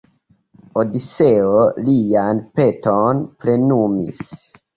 Odiseo 0.83 1.59
lian 1.89 2.41
peton 2.57 3.21
plenumis. 3.45 4.27